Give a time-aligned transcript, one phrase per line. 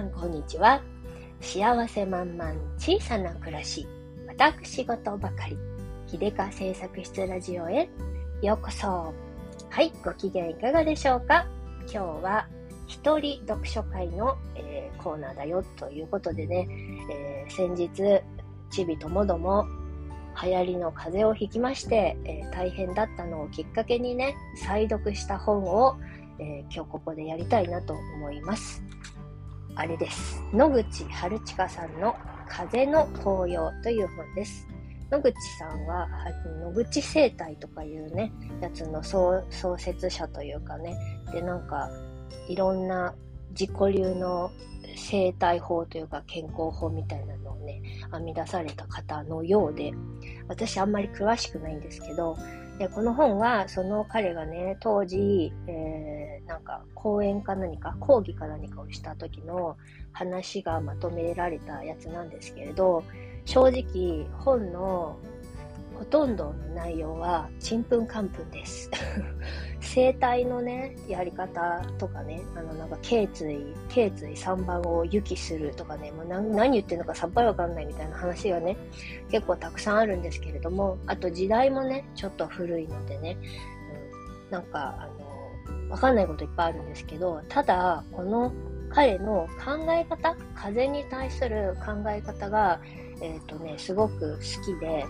[0.00, 0.80] さんこんにちは。
[1.42, 3.86] 幸せ満々小さな暮らし、
[4.26, 5.58] 私事ばかり。
[6.06, 7.86] 秀香製作室ラジオへ
[8.40, 9.12] ようこそ。
[9.68, 11.46] はい、ご機嫌いかがでしょうか？
[11.80, 12.48] 今日は
[12.86, 16.66] 一人読書会の、えー、コーナーだよということでね、
[17.12, 18.22] えー、先日、
[18.70, 19.66] ちびともども
[20.42, 25.98] 流行りの風邪をひきまして、えー、大変だったのをきっかけにね、再読した本を、
[26.38, 28.82] え今日ここでやりたいなと思います。
[29.76, 30.42] あれです。
[30.52, 32.14] 野口春近さんの
[32.48, 34.66] 風の紅葉という本です。
[35.10, 36.08] 野口さんは、
[36.60, 39.42] 野口生態とかいうね、やつの創
[39.78, 40.96] 設者というかね、
[41.32, 41.88] で、なんか、
[42.48, 43.14] いろんな
[43.50, 44.50] 自己流の
[44.96, 47.80] 生態法というか健康法みたいなのをね、
[48.12, 49.92] 編み出された方のようで、
[50.48, 52.36] 私あんまり詳しくないんですけど、
[52.80, 59.76] でこの本はその彼がね、当時、えー、なんか講演か何か、講義か何かをした時の
[60.12, 63.04] 話がまとめられたやつなんですけれど、
[63.44, 65.18] 正直本の
[66.00, 68.90] ほとんどの内容はちんぷんかんぷんです。
[69.80, 78.78] 生体のね、やり方とかね、あのなんか頸椎、頸椎3番を輸気するとかね、もう何何言ってるのかさっぱりわかんないみたいな話がね、
[79.30, 83.36] 結構たくさんあるんですけれども、あと時代もね、ちょっと古いのでね、
[84.46, 85.08] うん、なんかあ
[85.82, 88.50] の、わかんないこといっぱいあるんですけど、ただ、この
[88.88, 92.80] 彼の考え方、風に対する考え方が、
[93.20, 95.04] えっ、ー、とね、すごく好きで、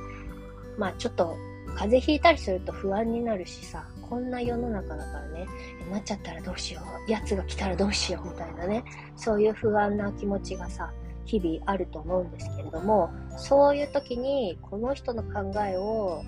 [0.80, 1.36] まあちょっと
[1.76, 5.46] 風邪ひいたりすると不安になるしさ、こんな世の中だからね、
[5.92, 8.82] なっちゃったらどうしよう、やつが来たらどうしようみたいなね、
[9.14, 10.92] そういう不安な気持ちがさ、
[11.26, 16.24] 日々あると思うんですけれども、そういう時にこの人の考えを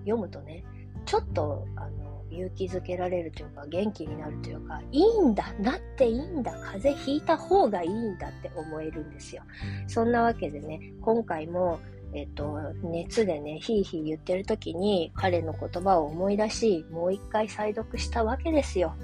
[0.00, 0.64] 読むとね、
[1.06, 9.42] ちょっと、あの、勇気づけられるというか、元気になるというか、いいんだ、なっていいんだ、風邪ひいた方がいいんだって思えるんですよ。
[9.86, 11.80] そんなわけでね、今回も、
[12.14, 18.94] えっと、熱でね、ひいひい言ってる時に彼の言葉を思い出し、もう一回再読したわけですよ。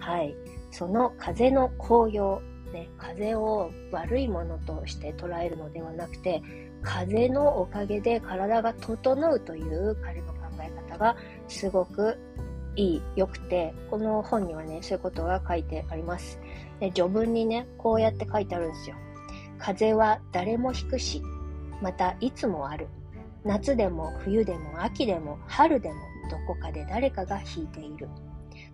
[0.00, 0.34] はい。
[0.70, 2.40] その風の紅葉、
[2.72, 6.42] ね、風を悪いものとして捉えるのではなくて、
[6.82, 11.16] 風のおかげで体が整うという彼の考え方が
[11.48, 12.18] すごく
[12.76, 16.40] いい、良くて、この本にはね、そういうことが書いてあります。
[16.80, 18.96] で序文にね、こうやって書いてあるんですよ。
[19.58, 21.22] 風は誰も引くし、
[21.82, 22.88] またいつもある。
[23.44, 25.96] 夏でも冬でも秋でも春でも
[26.30, 28.08] どこかで誰かが引いている。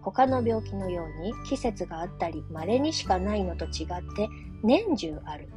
[0.01, 4.29] 他の病気のように季節があったり稀にしかないのと違って
[4.63, 5.49] 年中ある。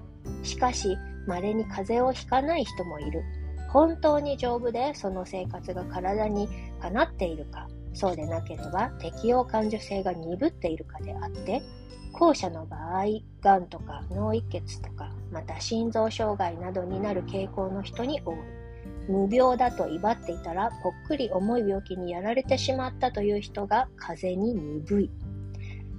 [0.42, 3.24] しかし稀に風邪をひかない人もいる。
[3.72, 6.48] 本当に丈夫でその生活が体に
[6.80, 11.62] かなっているか、そうでなければ適応感受性が鈍っているかであって、
[12.14, 13.06] 後者の場合、
[13.42, 18.36] がんとか脳一血とか、また心臓障害などになる傾向の人に多い。
[19.10, 25.12] 無病だと威張っていたら、ぽっくり重い病気にやられてしまったという人が風邪に鈍い。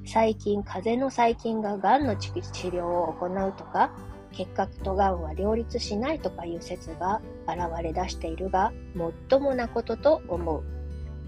[0.06, 3.90] 最近、風邪の細菌ががんの治療を行うとか、
[4.32, 10.73] 結核とがんは両立しないとかいう説が現れ出しているが、もっともなことと思う。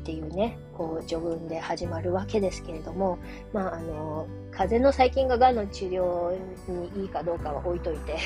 [0.06, 3.18] っていうね、こう序文で始まるわけですけれども、
[3.52, 6.30] まあ、あの、風邪の細菌ががんの治療
[6.68, 8.16] にいいかどうかは置いといて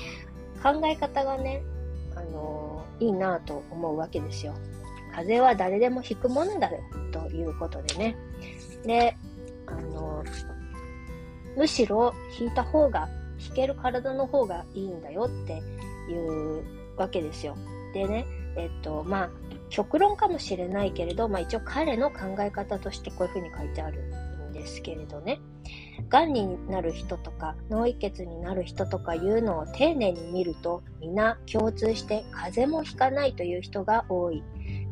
[0.62, 1.62] 考え方がね、
[2.16, 4.54] あの、いいなと思うわけですよ。
[5.14, 8.16] 風邪は誰でも引くものだよ、ということでね。
[8.86, 9.14] で、
[9.66, 10.24] あの、
[11.58, 13.06] むしろ引いた方が、
[13.38, 15.62] 引ける体の方がいいんだよって
[16.10, 16.64] いう
[16.96, 17.54] わけですよ。
[17.92, 18.24] でね、
[18.56, 19.30] えっと、まあ、
[19.70, 24.02] 極論かもしれないけれど、まあ一応彼の考え方としてこういうふうに書いてある
[24.50, 25.40] んですけれどね。
[26.08, 34.42] 癌になる人とか脳溢血になる人とかいうのを丁寧に見ると皆共通して風邪もひかないという人が多い。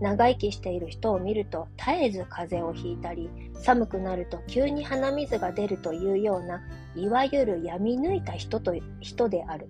[0.01, 6.63] 長生きしている人を見ると絶えず風邪をひいたり寒くなると急に鼻水が出るというような
[6.95, 9.69] いわゆる闇抜いた人と人である。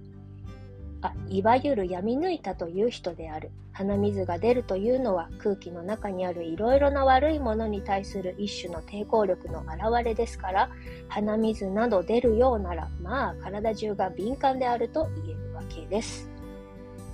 [1.28, 3.50] いわゆる闇抜いたという人である。
[3.72, 10.70] 鼻水が出るというのは空気の中にあるいろいろな悪いものに対する一種の抵抗力の表れですから、
[11.08, 16.28] 鼻水など出るようなら、まあ体中が敏感であると言えるわけです。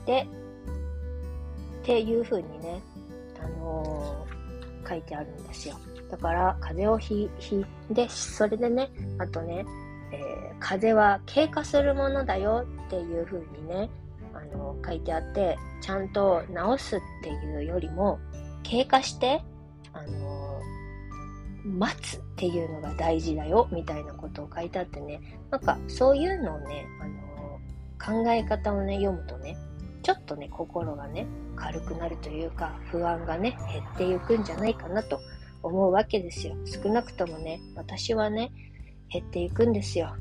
[0.07, 0.29] で、
[1.83, 2.81] っていう風にね、
[3.43, 5.77] あのー、書いてあるんですよ。
[6.09, 7.59] だから、風邪をひ
[7.91, 9.65] いて、それでね、あとね、
[10.63, 13.91] 風は経過するものだよっていう風にね、
[14.33, 18.19] あの、書いてあって、ちゃんと治すっていうよりも、
[18.63, 19.43] 経過して、
[19.93, 20.61] あの、
[21.65, 25.21] 待つっていうのが大事だよみたいなことを書いてあってね。
[25.51, 27.33] なんかそういうのをね、あの、
[28.05, 29.57] 考え方をね読むとね
[30.03, 35.21] ちょっとね心がね軽くなるというか不安がね減っていくんじゃないかなと
[35.63, 36.57] 思うわけですよ。
[36.65, 38.51] 少なくともね私はね
[39.09, 40.17] 減っていくんですよ。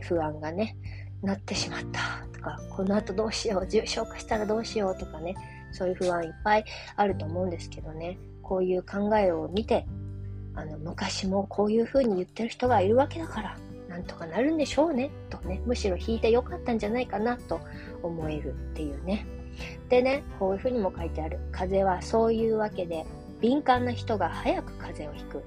[0.00, 0.76] 不安がね
[1.22, 2.26] なってしまった。
[2.32, 5.34] とかこの後どうしよう重症化したらどうしようとかね
[5.72, 6.64] そういう不安いっぱい
[6.96, 8.18] あると思うんですけどね。
[8.42, 9.86] こういう考えを見て
[10.54, 13.56] あの昔もこういう風に言ってる人がいるわけだから
[13.88, 17.60] なんとかなるんでしょうねとねむしろ引いてよかったんじゃないかなと
[18.02, 19.26] 思えるっていうね。
[19.88, 21.38] でねこういう風にも書いてある。
[21.52, 23.04] 風邪はそういうわけで
[23.40, 25.42] 敏感な人が早く風邪をひく。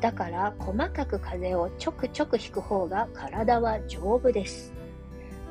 [0.00, 4.76] だから細かく風邪をちょくちょくひく方が体は丈夫です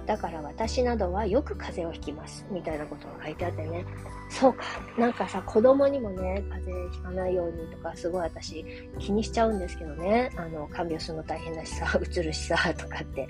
[0.06, 2.46] だから私などはよく風邪をひきます。
[2.52, 3.86] みたいなことが書いてあってね。
[4.30, 4.64] そうか。
[4.98, 8.64] なんかさ、子供にもね、風邪ひかないようにとか、すごい私
[9.00, 10.32] 気にしちゃうんですけどね。
[10.36, 13.28] あの、看病するの大変だしさ、 うつるしさ、とかって。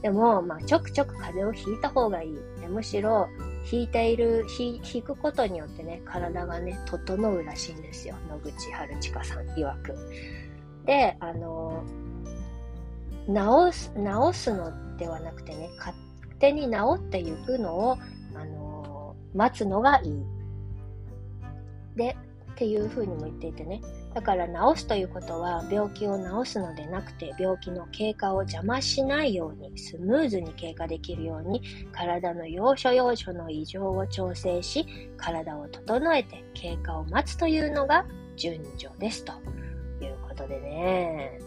[0.00, 2.38] でも、まあ、ちょくちょく風邪をひいた方がいい。
[2.68, 3.28] むしろ、
[3.70, 8.14] 引いている、引くことによってね、体がね、整うらしいんですよ。
[8.30, 9.94] 野口春近さん曰く。
[10.86, 11.84] で、あの、
[13.28, 15.96] 治す、治すのではなくてね勝、
[16.38, 17.98] 手に治っていくのを、
[18.34, 20.24] あの、待つのがいい。
[21.96, 22.16] で、
[22.52, 23.82] っていうふうにも言っていてね。
[24.14, 31.60] だから治すということは病気を治すのでなくて病気の経過を邪魔しないようにスムーズに経過できるように
[31.92, 34.86] 体の要所要所の異常を調整し
[35.18, 38.06] 体を整えて経過を待つというのが
[38.36, 39.34] 順序ですと
[40.36, 41.40] ことでね。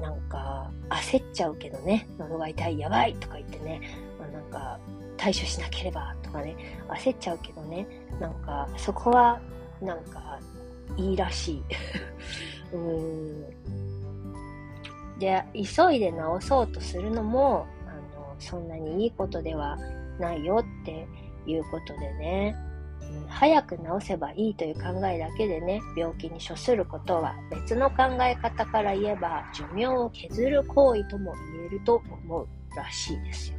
[0.00, 3.80] なんか焦っちゃうけどね、喉が痛い、やばいとか言ってね、
[4.18, 4.80] まあ、なんか
[5.16, 6.56] 対処しなければとかね、
[6.88, 7.86] 焦っちゃうけどね、
[8.18, 9.40] なんかそこは
[9.80, 10.40] なんか
[10.96, 11.62] いいらしい。
[12.74, 13.52] うーん。
[15.18, 19.78] で、急いで治そうとするのも、あの、そんなにいいことでは
[20.18, 21.06] ないよって
[21.46, 22.56] いうことでね、
[23.28, 33.58] 早く治せばいいという考えだけでね、病気に処することは別の考え方から言えば寿命を削る行為とも言えると思うらしいですよ。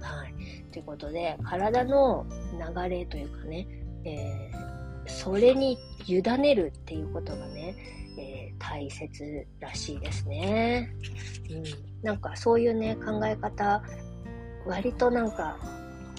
[0.00, 0.64] はい。
[0.72, 3.66] ということで、体の流れというかね、
[4.04, 7.76] えー、それに委ねるっていうことがね、
[8.18, 10.90] えー、大切らしいですね。
[11.50, 11.62] うん。
[12.02, 13.82] なんかそういうね、考え方、
[14.66, 15.56] 割となんか、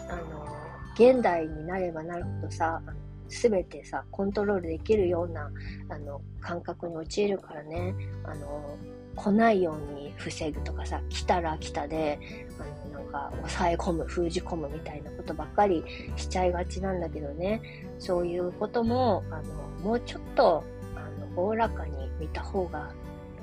[0.10, 0.63] あの、
[0.94, 2.82] 現代になればなるほどさ、
[3.30, 5.52] すべてさ、コントロールできるような、
[5.90, 8.78] あの、感覚に陥るからね、あの、
[9.16, 12.20] 来ないように防ぐとかさ、来たら来たで、
[12.60, 15.84] あの、なんか、抑え込む、封じ込むみたいなことばっかり
[16.16, 17.62] しちゃいがちなんだけどね、
[18.00, 19.54] そういうことも、あの、
[19.84, 20.64] もうちょっと、
[20.96, 22.92] あの、おおらかに見た方が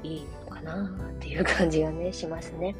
[0.02, 0.26] いい
[0.60, 2.74] なっていう感じがね、しますね。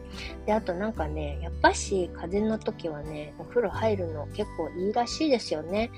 [0.46, 5.90] で、あとなんかね、やっぱし風邪の時はね、お風呂入るの結構いいらしいですよね。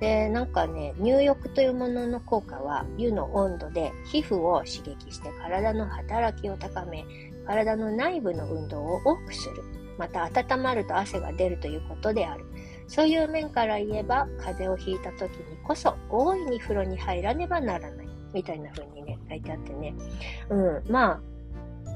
[0.00, 7.04] で、なんかね、入浴というものの効果は湯の温度で皮膚を刺激して体の働きを高め、
[7.46, 9.62] 体の内部の運動を多くする。
[9.98, 12.44] また温まると汗が出るということである。
[12.88, 18.01] そういう面から言えば、風邪をひいた時にこそ大いに風呂に入らねばならない。
[18.32, 19.94] みたいな風にね、書いてあってね。
[20.50, 21.20] うん、まあ、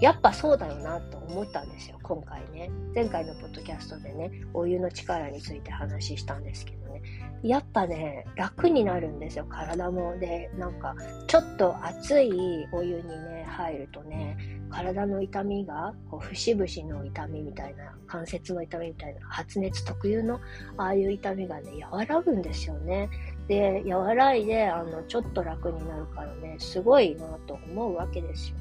[0.00, 2.70] やっぱそうだよなと思ったんですよ、今回ね。
[2.94, 7.02] 前回のポッドキャストでね、お湯の力について話したんですけどね。
[7.42, 10.18] やっぱね、楽になるんですよ、体も。
[10.18, 10.94] で、なんか、
[11.26, 12.30] ちょっと熱い
[12.72, 14.36] お湯にね、入るとね、
[14.70, 20.40] 体の痛みが、こう節々の痛みみたいな、関節の痛みみたいな、発熱特有の、
[20.76, 23.08] ああいう痛みがね、和らぐんですよね。
[23.48, 28.56] で、和らいで、あの、ちょっと楽になるからね、すごいなと思うわけですよ。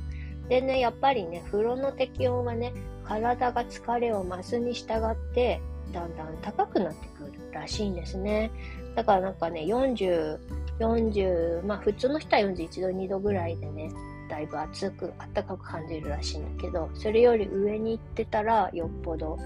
[0.49, 2.73] でね、やっぱりね、風呂の適温はね、
[3.03, 5.59] 体が疲れを増すに従って、
[5.91, 8.51] だんだん高くなってくるらしいんですね。
[8.95, 10.39] だからなんかね、40、
[10.79, 13.91] 40、まあ普通の人は41度、2度ぐらいでね、
[14.29, 19.37] だいぶ暑く、暖かく感じるらしいんだけど、それより上に行ってたら、よっぽど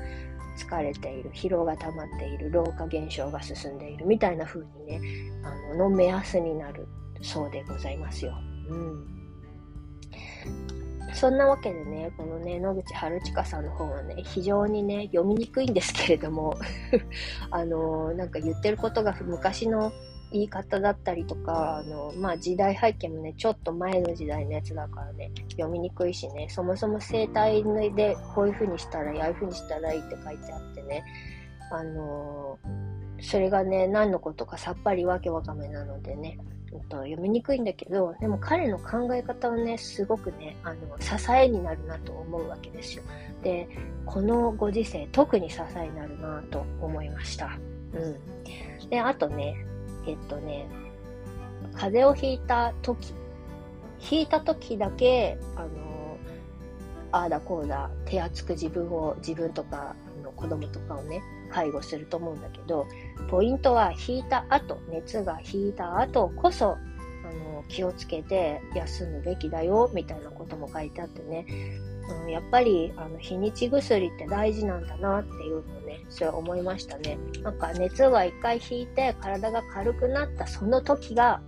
[0.60, 5.02] 疲れている、疲労が溜まっている、老化現象が進んでいるみたいな風にね、
[5.44, 6.88] あの、の目安になる
[7.22, 8.34] そうでございますよ。
[8.70, 9.20] うん。
[11.14, 16.56] そんなわけでね、このね、野口春近さんの本はね、非常にね、読みにくいんですけれども、
[17.50, 19.92] あの、なんか言ってることが昔の
[20.32, 27.64] 言い方だったりとか、あの、まあ、時代背景もね、ちょっと前の時代のやつだからね、読みにくいしね、そもそも生態
[27.96, 31.04] でこういう風にしたらいい、ああいう風にしたらいいって書いてあってね、
[31.72, 32.58] あの
[33.22, 36.38] それがね、何のことかさっぱりわけわかめなのでね、
[36.72, 43.04] うんと、読みにくいんだけど、でも彼の考え方はね、すごくね、あの、支えになるなと思うわけですよ。
[43.44, 43.68] で、
[44.06, 47.58] このご時世、特に支えになるなと思いました。
[47.94, 48.90] うん。
[48.90, 49.56] で、あとね、
[50.08, 50.68] えっとね、
[51.74, 53.14] 風邪をひいた時、
[53.98, 56.18] ひいた時だけ、あの、
[57.12, 62.88] ああだこうだ、手厚く自分を、自分とか、の子供とかをね、介護すると思うんだけど、
[63.30, 66.76] ポイントは引いた後、熱が引いた後こそ、あ
[67.54, 71.46] の、気をつけて休むべきだよ、みたいなことも書いてあってね、
[72.10, 77.18] うん、やっぱり、あの、日にち薬って大事なんだなっていうのをね、それは思いましたね。
[77.44, 81.42] なんか熱が一回引いて体が軽くなったその時が、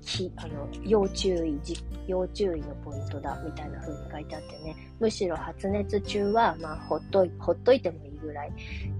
[0.00, 1.60] ひ、あの、要注意、
[2.06, 8.52] 要注意のポイントだ、みたいな風に書いてあってね、むしろ発熱中は、まあ、ほっとい、ほっといてもいいぐらい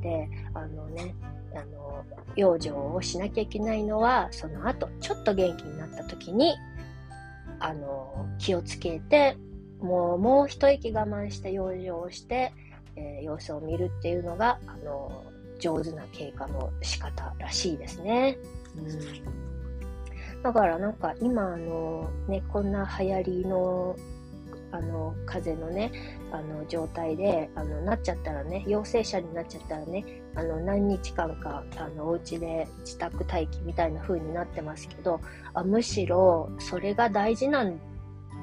[0.03, 1.15] で、あのね、
[1.55, 2.05] あの、
[2.37, 6.55] 養生をしなきゃいけないのは、その後、ちょっと元気になった時に、
[7.59, 9.37] あの、気をつけて、
[9.81, 12.53] もう、もう一息我慢して養生をして、
[12.97, 15.25] えー、様子を見るっていうのが、あの、
[15.59, 18.39] 上手な経過の仕方らしいですね。
[18.77, 20.43] うん。
[20.43, 23.95] だからなんか今あの、ね、こんな流行りの
[24.73, 25.91] あの、風邪のね、
[26.33, 35.21] あの、状態で、あの、なっちゃったらね、陽性者になっちゃったらね、あの、何日間か、あの、お家で自宅待機みたいな風になってますけど、
[35.55, 37.81] あむしろ、それが大事なん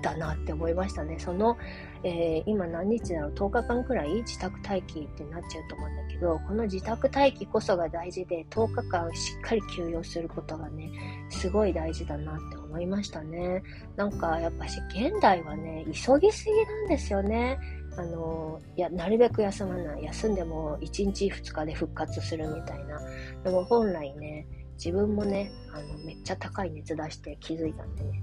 [0.01, 1.18] だなって思いましたね。
[1.20, 1.58] その、
[2.04, 4.13] えー、今何日だろう、10日間くらい？
[4.22, 10.92] 自宅待機ってなっちゃうと思うんだけど、この自宅待機こそが大事で、10日間しっかり休養することがね、
[11.30, 13.63] すごい大事だなって思いましたね。
[13.96, 17.58] なんか、やっぱし、現代はね、急ぎすぎなんですよね。
[17.98, 20.04] あの、いや、なるべく休まない。
[20.04, 23.00] 休んでも1日2日で復活するみたいな。
[23.44, 28.22] でも本来ね、自分もね、あの、めっちゃ高い熱出して気づいたんでね、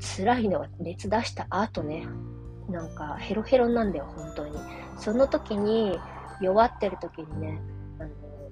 [0.00, 2.06] 辛いのは熱出した後ね、
[2.68, 4.52] なんかヘロヘロなんだよ、本当に。
[4.96, 5.98] その時に、
[6.40, 7.60] 弱ってる時にね、
[7.98, 8.10] あの、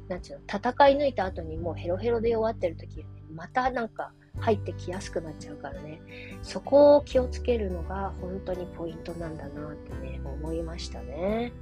[0.08, 6.00] なんちゅうの、戦い抜いた後にもうヘロヘロで弱ってる時、またなんか入ってきやすくなっちゃうからね、
[6.42, 11.52] そこを気をつけるのが本当にポイントなんだなってね、思いましたね。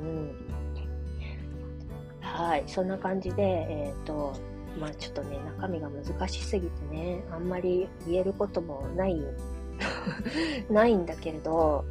[0.00, 0.48] うん。
[2.20, 4.34] はい、そんな感じで、えっ、ー、と、
[4.78, 9.20] まあちょっとね、中身が難しすぎてね、あんまり言えることもない
[10.70, 11.84] ないんだけれど、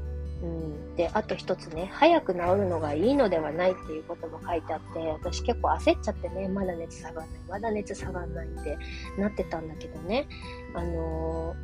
[0.43, 8.77] うん、で、あと一つね、早く治るのがいいのではないっていうことも書いてあって、私結構焦っちゃってね、まだ熱下がんない、まだ熱下がんないって
[9.17, 10.27] なってたんだけどね、
[10.75, 11.55] あの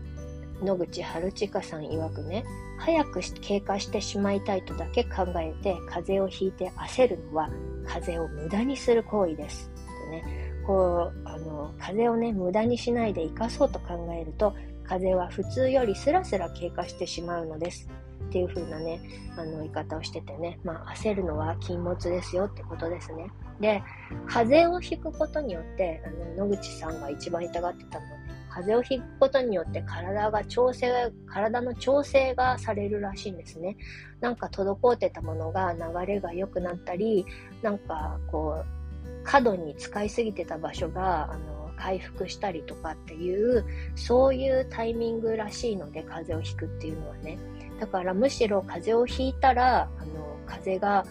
[0.61, 2.45] ー、野口春近さん曰くね、
[2.79, 7.49] 早く経過してしまいたいとだけ考えて、風邪をひいて焦るのは、
[7.85, 9.69] 風邪を無駄にする行為です。
[9.69, 14.53] ってね、こう、あの、風をね、無駄にしないで生かそうと考えると、
[14.83, 17.89] 風は普通よりスラスラ経過してしまうのです。
[18.29, 18.99] っていう風なね、
[19.37, 23.27] あの言い方をしててね、まあ焦るのは禁物ですよってことですね。
[23.59, 23.83] で、
[24.27, 28.17] 風邪をひくことによって、あの野口さんが一番痛がってたのは、ね、
[28.49, 33.77] 風邪をひくことによって体が調整、体の調整がされるらしいんですね。
[34.19, 37.25] なんか滞ってたものが流れが良くなったり、
[37.61, 38.82] なんかこう、
[39.23, 43.65] 過度に使いすぎてた場所が、あの、回復したりとかっていう、
[43.95, 47.37] そういうタイミングらしいので、風邪をひくっていうのはね。
[47.79, 51.05] だからむしろ風邪をひいたら、あの、風邪が、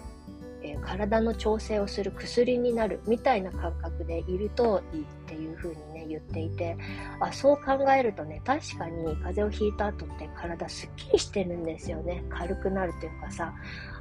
[0.63, 6.77] えー、体の調整をする薬になるみたいな感覚でいるといいっていう風にね、言っていて、
[7.21, 12.25] あ、そう考えるとね、確かに風邪をひいた後って体すっきりしてるんですよね。
[12.31, 13.53] 軽くなるというかさ、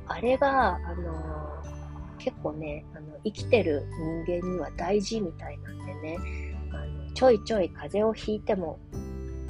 [0.08, 1.81] あれが、あのー、
[2.24, 3.84] 結構ね、あの、生きてる
[4.26, 6.18] 人間には大事みたいなんでね
[6.72, 8.80] あの、ちょいちょい風邪をひいても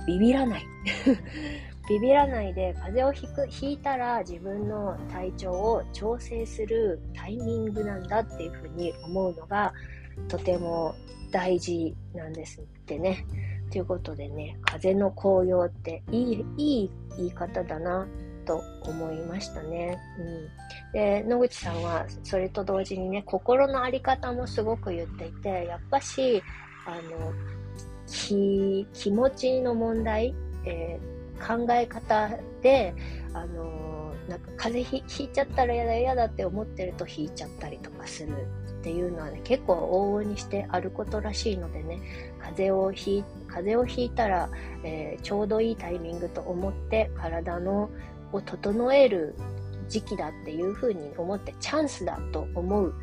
[0.07, 0.63] ビビらない。
[1.89, 9.73] ビビらないで風邪をひくひいたら自分の体調を調整するタイミングなんだっていうふうに思うのが
[10.29, 10.95] とても
[11.31, 13.25] 大事なんですってね。
[13.71, 18.07] ということでね、風の紅葉っていい、いい言い方だな
[18.41, 19.99] と思いましたね。
[20.19, 20.93] うん。
[20.93, 26.43] で、野口さんはそれと同時にね、心のあり方もすごく言っていて、やっぱし、
[26.85, 27.33] あの、
[28.07, 32.29] 気、持ちの問題、えー、考え方
[32.61, 32.93] で、
[33.33, 38.31] あのなんか風邪ひいちゃったら嫌だ嫌だって思ってると引いちゃったりとかする
[38.81, 41.99] っていうのはね、結構往々にしてあることらしいのでね、
[42.39, 44.49] 風邪をひい、風邪をひいたら、
[44.83, 47.89] えー、ちょうどいいタイミングと思って体の
[48.31, 49.35] を整える
[49.87, 52.93] 時期だっていうふうに思ってチャンスだと思う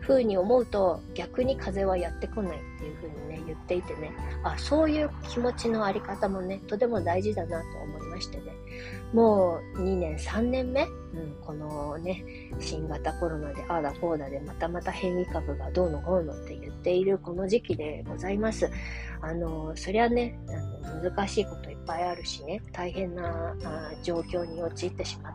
[0.00, 8.44] 風に思うと逆に風はやってこないっていう風にね、言っていてね、あ、そういう気持ちのあり方もね、とても大事だなと思いましてね、
[9.12, 10.88] もう2年、3年目、うん、
[11.44, 12.24] このね、
[12.58, 18.70] 新型コロナでああだこうだでまたまた変異株がどうのこうのって言っているこの時期でございます。
[19.20, 20.52] あの、そりゃね、あ
[21.02, 25.30] 難しいこといっぱいあるしね、大変なあ状況に陥ってしま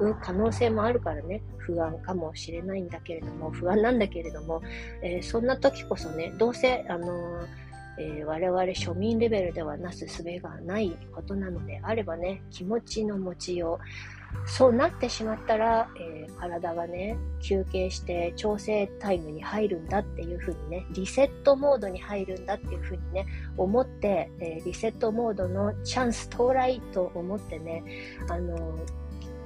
[0.00, 4.62] う可能性もあるからね、不安かもしれないんだけれども、不安なんだけれども、
[5.02, 7.66] えー、そんな時こそね、どうせ、あのー
[7.98, 13.78] えー、我々庶民レベルではなすすべがないことなのであればね、気持ちの持ちよ
[14.25, 23.26] う、そうなってしまったら、えー、体がね、休憩して調整タイムに入るんだっていうふうにね、リセットモードに入るんだっていうふうにね、
[23.56, 27.82] 思って、えー、リセットモードのチャンス到来と思ってね、
[28.28, 28.78] あの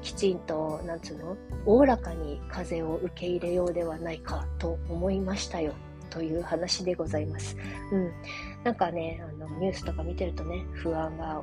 [0.03, 5.75] きちんと、なんつうの、おおらかに風を受け入れようではないかと思いましたよ。
[6.11, 7.57] という話でございます。
[7.93, 8.13] うん。
[8.65, 11.43] なんかね、あの、ニュースとか見てるとね、不安が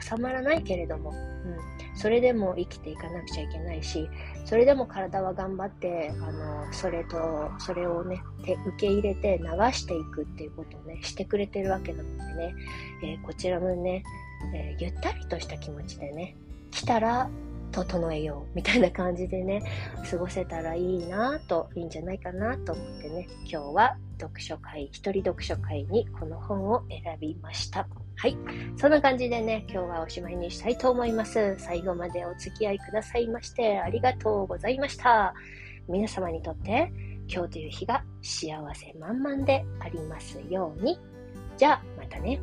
[0.00, 1.96] 収まらないけれども、うん。
[1.96, 4.08] それでも生きていかなくちゃいけないし、
[4.44, 12.54] それでも体は頑張って、あの、それと、それをね、受け入れて流していくっていうことをね、してくれてるわけなのでね、
[13.02, 14.04] えー、こちらもね、
[14.54, 16.36] えー、ゆったりとした気持ちでね、
[16.70, 17.28] 来たら
[17.74, 19.62] 整えようみたいな感じでね、
[20.08, 27.88] 過ごせたらいいなと、いいんじゃないかなと思ってね、今日は読書会、一人読書会にこの本を選びました。
[28.16, 28.36] はい。
[28.76, 31.56] そんな感じでね、今日はおしまいにしたいと思います。
[31.58, 35.34] 最後までお付き合いくださいましてありがとうございました。
[35.88, 36.92] 皆様にとって
[37.28, 40.98] 今日という日が幸せ満々でありますように。
[41.56, 42.40] じゃあ、またね。